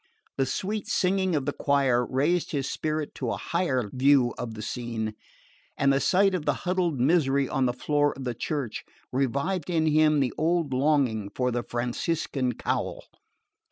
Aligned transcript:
The 0.35 0.47
sweet 0.47 0.87
singing 0.87 1.35
of 1.35 1.45
the 1.45 1.53
choir 1.53 2.03
raised 2.03 2.53
his 2.53 2.67
spirit 2.67 3.13
to 3.13 3.29
a 3.29 3.37
higher 3.37 3.87
view 3.93 4.33
of 4.35 4.55
the 4.55 4.63
scene; 4.63 5.13
and 5.77 5.93
the 5.93 5.99
sight 5.99 6.33
of 6.33 6.45
the 6.45 6.53
huddled 6.65 6.99
misery 6.99 7.47
on 7.47 7.67
the 7.67 7.71
floor 7.73 8.11
of 8.15 8.23
the 8.23 8.33
church 8.33 8.83
revived 9.11 9.69
in 9.69 9.85
him 9.85 10.19
the 10.19 10.33
old 10.39 10.73
longing 10.73 11.29
for 11.35 11.51
the 11.51 11.61
Franciscan 11.61 12.55
cowl. 12.55 13.03